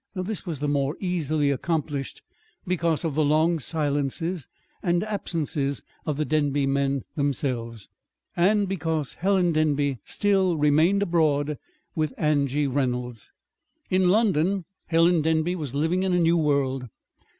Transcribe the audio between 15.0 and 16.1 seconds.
Denby was living